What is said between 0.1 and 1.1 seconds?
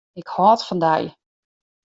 Ik hâld fan dy.